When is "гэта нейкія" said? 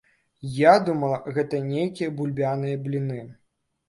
1.35-2.09